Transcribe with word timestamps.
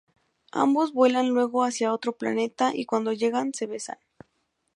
Ambos 0.53 0.93
vuelan 0.93 1.29
luego 1.29 1.63
hacia 1.63 1.93
otro 1.93 2.13
planeta 2.13 2.71
y 2.73 2.87
cuando 2.87 3.13
llegan, 3.13 3.53
se 3.53 3.67
besan. 3.67 3.99